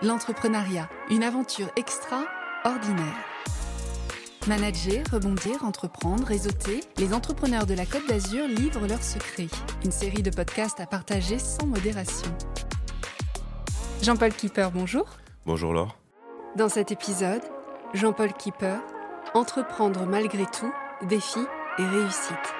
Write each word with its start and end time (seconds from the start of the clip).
L'entrepreneuriat, 0.00 0.88
une 1.10 1.24
aventure 1.24 1.70
extraordinaire. 1.74 3.16
Manager, 4.46 5.02
rebondir, 5.10 5.64
entreprendre, 5.64 6.24
réseauter, 6.24 6.82
les 6.98 7.12
entrepreneurs 7.12 7.66
de 7.66 7.74
la 7.74 7.84
Côte 7.84 8.06
d'Azur 8.06 8.46
livrent 8.46 8.86
leurs 8.86 9.02
secrets. 9.02 9.48
Une 9.84 9.90
série 9.90 10.22
de 10.22 10.30
podcasts 10.30 10.78
à 10.78 10.86
partager 10.86 11.40
sans 11.40 11.66
modération. 11.66 12.30
Jean-Paul 14.00 14.32
Kipper, 14.32 14.68
bonjour. 14.72 15.04
Bonjour 15.46 15.72
Laure. 15.72 15.98
Dans 16.54 16.68
cet 16.68 16.92
épisode, 16.92 17.42
Jean-Paul 17.92 18.32
Kipper, 18.34 18.76
entreprendre 19.34 20.06
malgré 20.06 20.46
tout, 20.46 20.72
défi 21.08 21.40
et 21.78 21.84
réussite. 21.84 22.54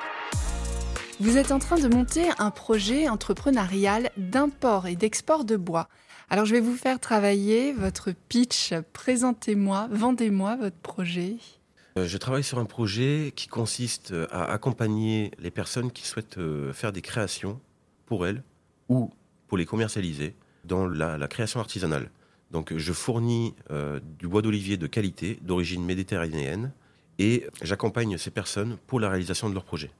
Vous 1.20 1.36
êtes 1.36 1.52
en 1.52 1.61
train 1.61 1.79
de 1.79 1.86
monter 1.86 2.29
un 2.39 2.50
projet 2.50 3.09
entrepreneurial 3.09 4.11
d'import 4.16 4.89
et 4.89 4.96
d'export 4.96 5.45
de 5.45 5.57
bois. 5.57 5.89
Alors 6.31 6.45
je 6.45 6.55
vais 6.55 6.61
vous 6.61 6.77
faire 6.77 7.01
travailler 7.01 7.73
votre 7.73 8.12
pitch. 8.29 8.75
Présentez-moi, 8.93 9.89
vendez-moi 9.91 10.57
votre 10.57 10.77
projet. 10.77 11.37
Euh, 11.97 12.07
je 12.07 12.19
travaille 12.19 12.45
sur 12.45 12.59
un 12.59 12.66
projet 12.66 13.33
qui 13.35 13.48
consiste 13.48 14.15
à 14.30 14.45
accompagner 14.45 15.30
les 15.38 15.51
personnes 15.51 15.91
qui 15.91 16.07
souhaitent 16.07 16.38
euh, 16.38 16.73
faire 16.73 16.93
des 16.93 17.02
créations 17.02 17.61
pour 18.05 18.27
elles 18.27 18.43
ou 18.88 19.11
pour 19.47 19.59
les 19.59 19.65
commercialiser 19.65 20.35
dans 20.65 20.87
la, 20.87 21.27
création 21.29 21.61
artisanale. 21.61 22.11
Donc 22.51 22.77
je 22.77 22.93
fournis 22.93 23.55
euh, 23.71 24.01
du 24.19 24.29
bois 24.29 24.43
d'olivier 24.43 24.77
de 24.77 24.87
qualité, 24.87 25.38
d'origine 25.43 25.85
méditerranéenne, 25.85 26.73
et 27.19 27.47
j'accompagne 27.63 28.16
ces 28.16 28.30
personnes 28.30 28.77
pour 28.87 29.01
la 29.01 29.09
réalisation 29.09 29.49
de 29.49 29.55
leur 29.55 29.65
projet. 29.65 29.91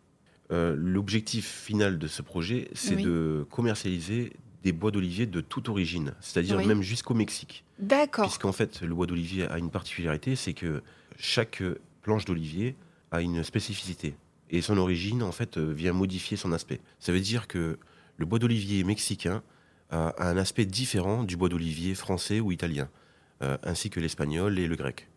Euh, 0.51 0.75
l'objectif 0.79 1.47
final 1.47 1.99
de 1.99 2.07
ce 2.07 2.23
projet, 2.23 2.69
c'est 2.73 2.97
de 2.97 3.47
commercialiser 3.51 4.33
des 4.63 4.73
bois 4.73 4.91
d'olivier 4.91 5.27
de 5.27 5.41
toute 5.41 5.69
origine, 5.69 6.15
c'est-à-dire 6.21 6.59
même 6.59 6.83
jusqu'au 6.83 7.15
Mexique. 7.15 7.65
D'accord. 7.79 8.27
Puisqu'en 8.27 8.53
fait, 8.53 8.83
le 8.83 8.95
bois 8.95 9.07
d'olivier 9.07 9.47
a 9.47 9.59
une 9.59 9.71
particularité, 9.71 10.37
c'est 10.37 10.53
que 10.53 10.83
chaque 11.17 11.63
planche 12.03 12.25
d'olivier 12.25 12.75
a 13.11 13.21
une 13.21 13.45
spécificité. 13.45 14.17
Et 14.51 14.61
son 14.61 14.79
origine, 14.79 15.23
en 15.23 15.33
fait, 15.33 15.59
euh, 15.59 15.73
vient 15.73 15.93
modifier 15.93 16.37
son 16.37 16.53
aspect. 16.53 16.81
Ça 16.99 17.13
veut 17.13 17.21
dire 17.21 17.47
que 17.47 17.79
le 18.17 18.27
bois 18.27 18.39
d'olivier 18.39 18.83
mexicain 18.83 19.43
a 19.91 20.15
un 20.19 20.37
aspect 20.37 20.67
différent 20.67 21.23
du 21.23 21.37
bois 21.37 21.49
d'olivier 21.49 21.95
français 21.95 22.41
ou 22.41 22.53
italien, 22.53 22.89
euh, 23.43 23.57
ainsi 23.63 23.91
que 23.91 24.01
l'espagnol 24.01 24.59
et 24.59 24.67
le 24.67 24.77
grec. 24.77 25.09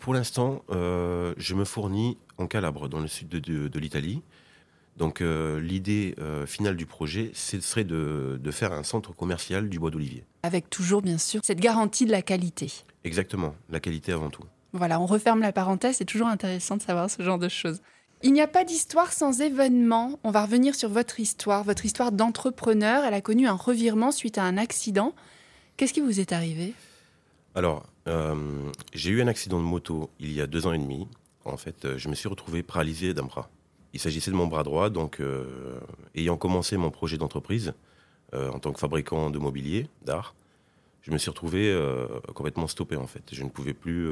Pour 0.00 0.14
l'instant, 0.14 0.64
je 0.70 1.54
me 1.54 1.64
fournis 1.64 2.18
en 2.36 2.48
Calabre, 2.48 2.88
dans 2.88 2.98
le 2.98 3.06
sud 3.06 3.28
de 3.28 3.78
l'Italie, 3.78 4.22
donc 4.96 5.20
euh, 5.20 5.60
l'idée 5.60 6.14
euh, 6.20 6.46
finale 6.46 6.76
du 6.76 6.86
projet, 6.86 7.30
ce 7.34 7.60
serait 7.60 7.84
de, 7.84 8.38
faire 8.52 8.72
un 8.72 8.84
centre 8.84 9.12
commercial 9.12 9.68
du 9.68 9.78
bois 9.78 9.90
d'olivier. 9.90 10.24
Avec 10.42 10.70
toujours, 10.70 11.02
bien 11.02 11.18
sûr, 11.18 11.40
cette 11.42 11.60
garantie 11.60 12.06
de 12.06 12.12
la 12.12 12.22
qualité. 12.22 12.72
Exactement, 13.02 13.54
la 13.70 13.80
qualité 13.80 14.12
avant 14.12 14.30
tout. 14.30 14.44
Voilà, 14.72 15.00
on 15.00 15.06
referme 15.06 15.40
la 15.40 15.52
parenthèse, 15.52 15.96
c'est 15.96 16.04
toujours 16.04 16.28
intéressant 16.28 16.76
de 16.76 16.82
savoir 16.82 17.10
ce 17.10 17.22
genre 17.22 17.38
de 17.38 17.48
choses. 17.48 17.80
Il 18.22 18.32
n'y 18.32 18.40
a 18.40 18.46
pas 18.46 18.64
d'histoire 18.64 19.12
sans 19.12 19.40
événement. 19.40 20.18
On 20.24 20.30
va 20.30 20.44
revenir 20.44 20.74
sur 20.74 20.88
votre 20.88 21.20
histoire, 21.20 21.62
votre 21.62 21.84
histoire 21.84 22.10
d'entrepreneur. 22.10 23.04
Elle 23.04 23.12
a 23.12 23.20
connu 23.20 23.46
un 23.46 23.54
revirement 23.54 24.12
suite 24.12 24.38
à 24.38 24.44
un 24.44 24.56
accident. 24.56 25.14
Qu'est-ce 25.76 25.92
qui 25.92 26.00
vous 26.00 26.20
est 26.20 26.32
arrivé? 26.32 26.72
Alors, 27.54 27.84
euh, 28.08 28.70
j'ai 28.94 29.10
eu 29.10 29.20
un 29.20 29.28
accident 29.28 29.58
de 29.58 29.64
moto 29.64 30.10
il 30.20 30.32
y 30.32 30.40
a 30.40 30.46
deux 30.46 30.66
ans 30.66 30.72
et 30.72 30.78
demi. 30.78 31.06
En 31.44 31.58
fait, 31.58 31.98
je 31.98 32.08
me 32.08 32.14
suis 32.14 32.28
retrouvé 32.28 32.62
paralysé 32.62 33.12
d'un 33.12 33.24
bras. 33.24 33.50
Il 33.94 34.00
s'agissait 34.00 34.32
de 34.32 34.36
mon 34.36 34.48
bras 34.48 34.64
droit, 34.64 34.90
donc 34.90 35.20
euh, 35.20 35.78
ayant 36.16 36.36
commencé 36.36 36.76
mon 36.76 36.90
projet 36.90 37.16
d'entreprise 37.16 37.74
euh, 38.34 38.50
en 38.50 38.58
tant 38.58 38.72
que 38.72 38.80
fabricant 38.80 39.30
de 39.30 39.38
mobilier, 39.38 39.88
d'art, 40.04 40.34
je 41.02 41.12
me 41.12 41.16
suis 41.16 41.30
retrouvé 41.30 41.70
euh, 41.70 42.08
complètement 42.34 42.66
stoppé 42.66 42.96
en 42.96 43.06
fait. 43.06 43.22
Je 43.30 43.44
ne 43.44 43.50
pouvais 43.50 43.72
plus 43.72 44.10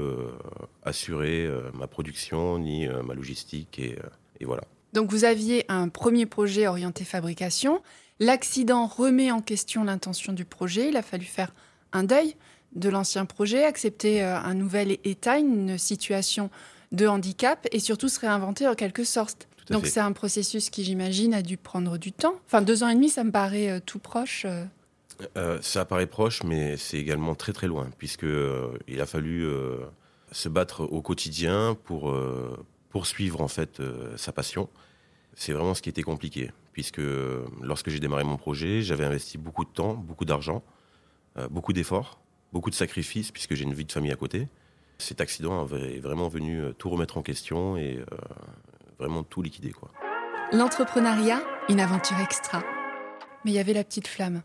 assurer 0.84 1.50
ma 1.74 1.88
production 1.88 2.58
ni 2.58 2.86
ma 2.86 3.14
logistique 3.14 3.78
et, 3.80 3.98
et, 4.38 4.44
voilà. 4.44 4.62
Donc 4.92 5.10
vous 5.10 5.24
aviez 5.24 5.64
un 5.68 5.88
premier 5.88 6.26
projet 6.26 6.68
orienté 6.68 7.04
fabrication. 7.04 7.82
L'accident 8.20 8.86
remet 8.86 9.32
en 9.32 9.40
question 9.40 9.82
l'intention 9.82 10.32
du 10.32 10.44
projet. 10.44 10.90
Il 10.90 10.96
a 10.96 11.02
fallu 11.02 11.24
faire 11.24 11.52
un 11.92 12.04
deuil 12.04 12.36
de 12.76 12.88
l'ancien 12.88 13.24
projet, 13.24 13.64
accepter 13.64 14.22
un 14.22 14.54
nouvel 14.54 14.98
état, 15.02 15.38
une 15.38 15.76
situation 15.78 16.50
de 16.92 17.06
handicap 17.06 17.66
et 17.72 17.80
surtout 17.80 18.08
se 18.08 18.20
réinventer 18.20 18.68
en 18.68 18.74
quelque 18.74 19.02
sorte. 19.02 19.48
Donc 19.72 19.86
c'est 19.86 20.00
un 20.00 20.12
processus 20.12 20.70
qui, 20.70 20.84
j'imagine, 20.84 21.34
a 21.34 21.42
dû 21.42 21.56
prendre 21.56 21.98
du 21.98 22.12
temps. 22.12 22.34
Enfin, 22.46 22.62
deux 22.62 22.82
ans 22.82 22.88
et 22.88 22.94
demi, 22.94 23.08
ça 23.08 23.24
me 23.24 23.30
paraît 23.30 23.70
euh, 23.70 23.80
tout 23.84 23.98
proche. 23.98 24.44
Euh. 24.46 24.64
Euh, 25.36 25.58
ça 25.62 25.84
paraît 25.84 26.06
proche, 26.06 26.42
mais 26.42 26.76
c'est 26.76 26.98
également 26.98 27.34
très 27.34 27.52
très 27.52 27.66
loin, 27.66 27.88
puisque 27.98 28.26
il 28.88 29.00
a 29.00 29.06
fallu 29.06 29.46
se 30.32 30.48
battre 30.48 30.82
au 30.82 31.00
quotidien 31.00 31.76
pour 31.84 32.12
poursuivre 32.90 33.40
en 33.40 33.46
fait 33.46 33.80
sa 34.16 34.32
passion. 34.32 34.68
C'est 35.34 35.52
vraiment 35.52 35.74
ce 35.74 35.82
qui 35.82 35.90
était 35.90 36.02
compliqué, 36.02 36.50
puisque 36.72 37.00
lorsque 37.60 37.90
j'ai 37.90 38.00
démarré 38.00 38.24
mon 38.24 38.36
projet, 38.36 38.82
j'avais 38.82 39.04
investi 39.04 39.38
beaucoup 39.38 39.64
de 39.64 39.70
temps, 39.70 39.94
beaucoup 39.94 40.24
d'argent, 40.24 40.64
beaucoup 41.50 41.72
d'efforts, 41.72 42.20
beaucoup 42.52 42.70
de 42.70 42.74
sacrifices, 42.74 43.30
puisque 43.30 43.54
j'ai 43.54 43.62
une 43.64 43.74
vie 43.74 43.84
de 43.84 43.92
famille 43.92 44.12
à 44.12 44.16
côté. 44.16 44.48
Cet 44.98 45.20
accident 45.20 45.68
est 45.68 46.00
vraiment 46.00 46.28
venu 46.28 46.62
tout 46.78 46.90
remettre 46.90 47.16
en 47.16 47.22
question 47.22 47.76
et 47.76 48.00
vraiment 49.02 49.22
tout 49.22 49.42
liquidé. 49.42 49.70
Quoi. 49.70 49.90
L'entrepreneuriat, 50.52 51.42
une 51.68 51.80
aventure 51.80 52.18
extra. 52.20 52.62
Mais 53.44 53.50
il 53.50 53.54
y 53.54 53.58
avait 53.58 53.72
la 53.72 53.84
petite 53.84 54.06
flamme. 54.06 54.42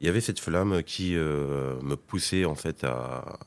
Il 0.00 0.06
y 0.06 0.10
avait 0.10 0.20
cette 0.20 0.40
flamme 0.40 0.82
qui 0.82 1.16
euh, 1.16 1.80
me 1.80 1.96
poussait 1.96 2.44
en 2.44 2.54
fait 2.54 2.84
à, 2.84 3.38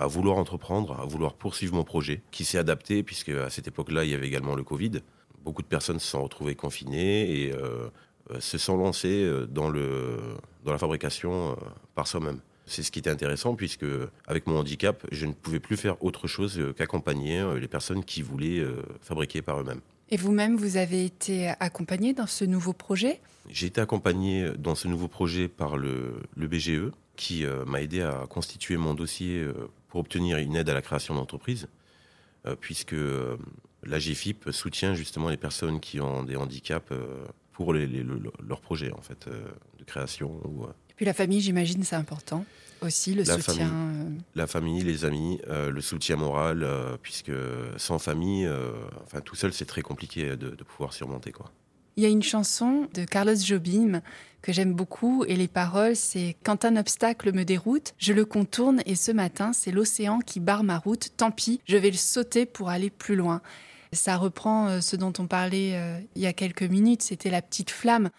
vouloir 0.00 0.36
entreprendre, 0.36 1.00
à 1.00 1.06
vouloir 1.06 1.34
poursuivre 1.34 1.74
mon 1.74 1.84
projet, 1.84 2.22
qui 2.30 2.44
s'est 2.44 2.58
adapté 2.58 3.02
puisque 3.02 3.30
à 3.30 3.48
cette 3.48 3.68
époque-là, 3.68 4.04
il 4.04 4.10
y 4.10 4.14
avait 4.14 4.26
également 4.26 4.54
le 4.54 4.62
Covid. 4.62 5.00
Beaucoup 5.42 5.62
de 5.62 5.66
personnes 5.66 5.98
se 5.98 6.08
sont 6.08 6.22
retrouvées 6.22 6.54
confinées 6.54 7.44
et 7.44 7.54
euh, 7.54 7.88
euh, 8.30 8.40
se 8.40 8.58
sont 8.58 8.76
lancées 8.76 9.26
dans, 9.48 9.70
le, 9.70 10.18
dans 10.64 10.72
la 10.72 10.78
fabrication 10.78 11.56
par 11.94 12.06
soi-même. 12.06 12.40
C'est 12.66 12.82
ce 12.82 12.90
qui 12.90 12.98
était 12.98 13.10
intéressant 13.10 13.54
puisque 13.54 13.86
avec 14.26 14.46
mon 14.46 14.58
handicap, 14.58 15.06
je 15.12 15.26
ne 15.26 15.32
pouvais 15.32 15.60
plus 15.60 15.76
faire 15.76 16.02
autre 16.02 16.26
chose 16.26 16.60
qu'accompagner 16.76 17.40
euh, 17.40 17.58
les 17.58 17.68
personnes 17.68 18.04
qui 18.04 18.22
voulaient 18.22 18.60
euh, 18.60 18.82
fabriquer 19.00 19.42
par 19.42 19.60
eux-mêmes. 19.60 19.80
Et 20.10 20.16
vous-même, 20.16 20.56
vous 20.56 20.76
avez 20.76 21.04
été 21.04 21.48
accompagné 21.60 22.14
dans 22.14 22.26
ce 22.26 22.44
nouveau 22.44 22.72
projet? 22.72 23.20
J'ai 23.50 23.66
été 23.66 23.80
accompagné 23.80 24.50
dans 24.58 24.74
ce 24.74 24.88
nouveau 24.88 25.08
projet 25.08 25.48
par 25.48 25.76
le, 25.76 26.22
BGE 26.36 26.90
qui 27.16 27.44
euh, 27.44 27.64
m'a 27.64 27.82
aidé 27.82 28.02
à 28.02 28.26
constituer 28.28 28.76
mon 28.76 28.94
dossier 28.94 29.46
pour 29.88 30.00
obtenir 30.00 30.38
une 30.38 30.56
aide 30.56 30.68
à 30.68 30.74
la 30.74 30.82
création 30.82 31.14
d'entreprise 31.14 31.68
puisque 32.60 32.94
la 33.84 33.98
GFIP 33.98 34.50
soutient 34.50 34.92
justement 34.92 35.30
les 35.30 35.38
personnes 35.38 35.80
qui 35.80 35.98
ont 35.98 36.22
des 36.22 36.36
handicaps 36.36 36.92
pour 37.52 37.72
les, 37.72 37.86
leurs 37.86 38.60
projets 38.60 38.92
en 38.92 39.00
fait 39.00 39.26
de 39.78 39.84
création 39.84 40.42
ou 40.44 40.66
puis 40.96 41.04
la 41.06 41.14
famille, 41.14 41.40
j'imagine, 41.40 41.82
c'est 41.82 41.96
important 41.96 42.44
aussi, 42.84 43.14
le 43.14 43.24
soutien. 43.24 43.70
Euh. 43.70 44.10
La 44.34 44.46
famille, 44.46 44.82
les 44.82 45.04
amis, 45.04 45.40
euh, 45.48 45.70
le 45.70 45.80
soutien 45.80 46.16
moral, 46.16 46.62
euh, 46.62 46.96
puisque 47.00 47.32
sans 47.76 47.98
famille, 47.98 48.48
enfin 49.04 49.20
tout 49.20 49.34
seul, 49.34 49.52
c'est 49.52 49.64
très 49.64 49.82
compliqué 49.82 50.36
de, 50.36 50.50
pouvoir 50.64 50.92
surmonter 50.92 51.32
quoi. 51.32 51.50
Il 51.96 52.02
y 52.02 52.06
a 52.06 52.08
une 52.08 52.24
chanson 52.24 52.88
de 52.92 53.04
Carlos 53.04 53.36
Jobim 53.36 54.00
que 54.42 54.52
j'aime 54.52 54.74
beaucoup 54.74 55.24
et 55.28 55.36
les 55.36 55.46
paroles 55.46 55.94
c'est 55.94 56.36
quand 56.42 56.64
un 56.64 56.76
obstacle 56.76 57.32
me 57.32 57.44
déroute, 57.44 57.94
je 57.98 58.12
le 58.12 58.24
contourne 58.24 58.82
et 58.84 58.96
ce 58.96 59.12
matin 59.12 59.52
c'est 59.52 59.70
l'océan 59.70 60.18
qui 60.18 60.40
barre 60.40 60.64
ma 60.64 60.78
route. 60.78 61.10
Tant 61.16 61.30
pis, 61.30 61.60
je 61.66 61.76
vais 61.76 61.90
le 61.90 61.96
sauter 61.96 62.46
pour 62.46 62.68
aller 62.68 62.90
plus 62.90 63.14
loin. 63.14 63.42
Ça 63.92 64.16
reprend 64.16 64.80
ce 64.80 64.96
dont 64.96 65.12
on 65.18 65.28
parlait 65.28 65.78
il 66.16 66.22
y 66.22 66.26
a 66.26 66.32
quelques 66.32 66.64
minutes, 66.64 67.02
c'était 67.02 67.30
la 67.30 67.42
petite 67.42 67.70
flamme. 67.70 68.10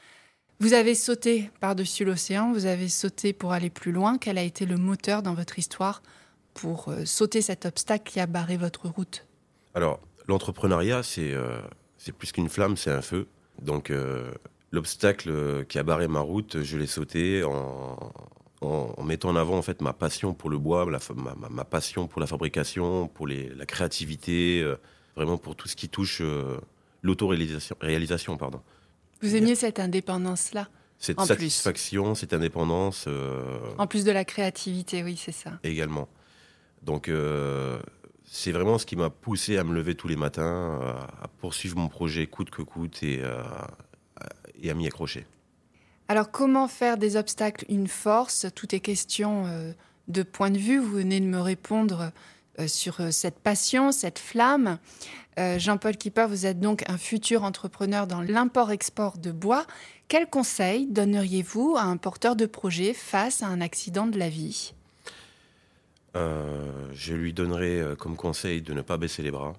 Vous 0.61 0.73
avez 0.73 0.95
sauté 0.95 1.51
par-dessus 1.59 2.05
l'océan, 2.05 2.53
vous 2.53 2.66
avez 2.66 2.88
sauté 2.88 3.33
pour 3.33 3.51
aller 3.51 3.69
plus 3.69 3.91
loin. 3.91 4.17
Quel 4.17 4.37
a 4.37 4.43
été 4.43 4.66
le 4.66 4.78
moteur 4.78 5.22
dans 5.22 5.34
votre 5.34 5.59
histoire 5.59 6.02
pour 6.53 6.87
euh, 6.87 7.03
sauter 7.03 7.41
cet 7.41 7.66
obstacle 7.66 8.09
qui 8.09 8.22
a 8.22 8.25
barré 8.25 8.55
votre 8.55 8.87
route? 8.87 9.25
Alors, 9.73 9.99
l'entrepreneuriat, 10.28 11.03
c'est 11.03 11.34
euh, 11.34 11.59
plus 12.17 12.31
qu'une 12.31 12.47
flamme, 12.47 12.78
c'est 12.78 12.90
un 12.90 13.02
feu. 13.02 13.28
Donc, 13.61 13.90
euh, 13.90 14.31
l'obstacle 14.72 15.66
qui 15.66 15.78
a 15.78 15.84
barré 15.84 16.07
ma 16.07 16.22
route, 16.22 16.61
je 16.63 16.78
l'ai 16.78 16.87
sauté 16.87 17.43
en, 17.43 18.13
mettant 19.03 19.29
en 19.29 19.35
avant 19.35 19.58
en 19.58 19.61
fait 19.61 19.81
ma 19.81 19.91
passion 19.91 20.34
pour 20.34 20.49
le 20.49 20.58
bois, 20.58 20.85
ma, 20.85 21.66
passion 21.66 22.08
pour 22.08 22.22
la 22.22 22.28
fabrication, 22.28 23.09
pour 23.09 23.28
la 23.28 23.66
créativité, 23.66 24.66
vraiment 25.16 25.37
pour 25.37 25.55
tout 25.55 25.67
ce 25.67 25.75
qui 25.75 25.87
touche 25.87 26.22
l'autoréalisation. 27.03 27.78
Réalisation, 27.79 28.35
pardon. 28.35 28.61
Vous 29.22 29.35
aimiez 29.35 29.56
cette 29.56 29.79
indépendance-là 29.79 30.67
Cette 31.00 31.20
satisfaction, 31.22 32.16
cette 32.16 32.34
indépendance. 32.34 33.06
Euh, 33.08 33.59
en 33.78 33.88
plus 33.88 34.03
de 34.03 34.12
la 34.12 34.26
créativité, 34.26 35.03
oui, 35.03 35.20
c'est 35.22 35.32
ça. 35.32 35.59
Également. 35.64 36.08
Donc, 36.84 37.09
euh, 37.09 37.79
c'est 38.26 38.52
vraiment 38.52 38.78
ce 38.78 38.85
qui 38.85 38.96
m'a 38.96 39.09
poussé 39.09 39.58
à 39.58 39.64
me 39.64 39.73
lever 39.73 39.96
tous 39.96 40.08
les 40.08 40.16
matins, 40.16 40.79
à, 41.22 41.28
poursuivre 41.40 41.78
mon 41.78 41.88
projet 41.88 42.28
coûte 42.28 42.50
que 42.50 42.62
coûte 42.62 43.02
et, 43.03 43.22
et 44.62 44.70
à 44.70 44.73
m'y 44.73 44.88
accrocher. 44.88 45.26
Alors 46.08 46.29
comment 46.29 46.68
faire 46.68 46.97
des 46.97 47.18
obstacles 47.18 47.66
une 47.68 47.88
force? 47.88 48.46
Tout 48.53 48.76
est 48.76 48.79
question 48.79 49.46
euh, 49.47 49.72
de 50.08 50.22
point 50.23 50.52
de 50.52 50.58
vue. 50.58 50.78
Vous 50.78 50.91
venez 50.91 51.20
de 51.20 51.26
me 51.26 51.40
répondre 51.40 52.02
euh, 52.02 52.09
sur 52.67 53.02
euh, 53.02 53.11
cette 53.11 53.40
passion, 53.40 53.91
cette 53.91 54.19
flamme. 54.19 54.78
Jean-Paul 55.57 55.97
Kipper, 55.97 56.28
vous 56.29 56.46
êtes 56.46 56.61
donc 56.61 56.90
un 56.90 56.97
futur 56.97 57.43
entrepreneur 57.43 58.07
dans 58.07 58.22
l'import-export 58.22 59.17
de 59.17 59.34
bois. 59.34 59.67
Quel 60.07 60.29
conseil 60.29 60.87
donneriez-vous 60.87 61.75
à 61.78 61.81
un 61.81 61.97
porteur 61.97 62.37
de 62.37 62.46
projet 62.46 62.93
face 62.93 63.43
à 63.43 63.47
un 63.47 63.59
accident 63.59 64.07
de 64.07 64.17
la 64.17 64.29
vie? 64.29 64.73
Je 66.13 67.13
lui 67.13 67.34
donnerais 67.34 67.97
comme 67.99 68.16
conseil 68.16 68.61
de 68.61 68.72
ne 68.72 68.81
pas 68.81 68.96
baisser 68.96 69.23
les 69.23 69.31
bras, 69.31 69.58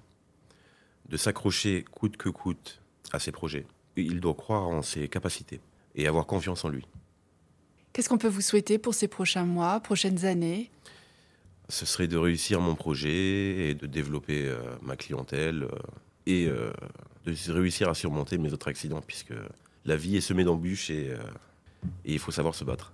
de 1.10 1.18
s'accrocher 1.18 1.84
coûte 1.90 2.16
que 2.16 2.30
coûte 2.30 2.80
à 3.12 3.18
ses 3.18 3.30
projets. 3.30 3.66
Il 3.96 4.20
doit 4.20 4.32
croire 4.32 4.66
en 4.66 4.80
ses 4.80 5.08
capacités 5.08 5.60
et 5.94 6.06
avoir 6.06 6.24
confiance 6.24 6.64
en 6.64 6.70
lui. 6.70 6.86
Qu'est-ce 7.92 8.08
qu'on 8.08 8.16
peut 8.16 8.28
vous 8.28 8.40
souhaiter 8.40 8.78
pour 8.78 8.94
ces 8.94 9.08
prochains 9.08 9.44
mois, 9.44 9.80
prochaines 9.80 10.24
années? 10.24 10.70
Ce 11.68 11.84
serait 11.84 12.06
de 12.06 12.16
réussir 12.16 12.60
mon 12.60 12.74
projet 12.74 13.70
et 13.70 13.74
de 13.74 13.86
développer 13.86 14.46
euh, 14.46 14.58
ma 14.82 14.96
clientèle 14.96 15.64
euh, 15.64 15.78
et 16.26 16.46
euh, 16.46 16.72
de 17.24 17.52
réussir 17.52 17.88
à 17.88 17.94
surmonter 17.94 18.38
mes 18.38 18.52
autres 18.52 18.68
accidents, 18.68 19.00
puisque 19.00 19.34
la 19.84 19.96
vie 19.96 20.16
est 20.16 20.20
semée 20.20 20.44
d'embûches 20.44 20.90
et, 20.90 21.12
et, 22.04 22.12
il 22.12 22.18
faut 22.18 22.30
savoir 22.30 22.54
se 22.54 22.64
battre. 22.64 22.92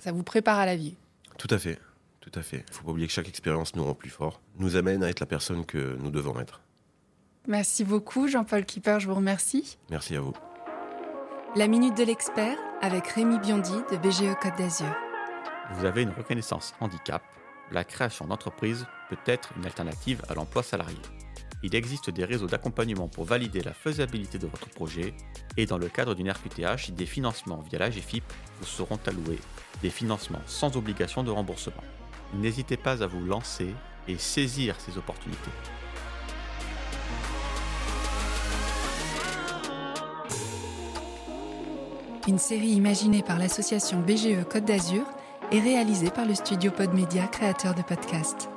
Ça 0.00 0.12
vous 0.12 0.22
prépare 0.22 0.58
à 0.58 0.66
la 0.66 0.76
vie? 0.76 0.94
Tout 1.38 1.48
à 1.50 1.58
fait, 1.58 1.78
tout 2.20 2.32
à 2.34 2.42
fait. 2.42 2.64
Il 2.66 2.70
ne 2.70 2.74
faut 2.74 2.84
pas 2.84 2.90
oublier 2.92 3.06
que 3.06 3.12
chaque 3.12 3.28
expérience 3.28 3.74
nous 3.76 3.84
rend 3.84 3.94
plus 3.94 4.10
fort, 4.10 4.40
nous 4.58 4.76
amène 4.76 5.02
à 5.02 5.08
être 5.08 5.20
la 5.20 5.26
personne 5.26 5.64
que 5.64 5.96
nous 6.00 6.10
devons 6.10 6.38
être. 6.40 6.60
Merci 7.46 7.84
beaucoup 7.84 8.26
Jean-Paul 8.26 8.64
Kipper, 8.64 8.98
je 9.00 9.06
vous 9.06 9.14
remercie. 9.14 9.78
Merci 9.90 10.16
à 10.16 10.20
vous. 10.20 10.34
La 11.54 11.68
Minute 11.68 11.96
de 11.96 12.04
l'Expert 12.04 12.58
avec 12.82 13.06
Rémi 13.08 13.38
Biondi 13.38 13.72
de 13.90 13.96
BGE 13.96 14.34
Côte 14.42 14.58
d'Azur. 14.58 14.94
Vous 15.74 15.84
avez 15.84 16.02
une 16.02 16.10
reconnaissance 16.10 16.74
handicap. 16.80 17.22
La 17.72 17.84
création 17.84 18.26
d'entreprise 18.26 18.86
peut 19.08 19.18
être 19.26 19.50
une 19.56 19.66
alternative 19.66 20.22
à 20.28 20.34
l'emploi 20.34 20.62
salarié. 20.62 20.98
Il 21.62 21.74
existe 21.74 22.10
des 22.10 22.24
réseaux 22.24 22.46
d'accompagnement 22.46 23.08
pour 23.08 23.24
valider 23.24 23.60
la 23.60 23.72
faisabilité 23.72 24.38
de 24.38 24.46
votre 24.46 24.68
projet 24.68 25.14
et 25.56 25.66
dans 25.66 25.78
le 25.78 25.88
cadre 25.88 26.14
d'une 26.14 26.30
RQTH, 26.30 26.92
des 26.92 27.06
financements 27.06 27.62
via 27.68 27.78
la 27.78 27.90
GFIP 27.90 28.24
vous 28.60 28.66
seront 28.66 29.00
alloués, 29.06 29.40
des 29.82 29.90
financements 29.90 30.42
sans 30.46 30.76
obligation 30.76 31.24
de 31.24 31.30
remboursement. 31.30 31.82
N'hésitez 32.34 32.76
pas 32.76 33.02
à 33.02 33.06
vous 33.06 33.24
lancer 33.24 33.74
et 34.06 34.18
saisir 34.18 34.76
ces 34.78 34.98
opportunités. 34.98 35.50
une 42.28 42.38
série 42.38 42.70
imaginée 42.70 43.22
par 43.22 43.38
l'association 43.38 44.00
BGE 44.00 44.44
Côte 44.50 44.64
d'Azur 44.64 45.04
et 45.52 45.60
réalisée 45.60 46.10
par 46.10 46.24
le 46.24 46.34
studio 46.34 46.70
Podmedia, 46.70 47.26
créateur 47.26 47.74
de 47.74 47.82
podcasts. 47.82 48.48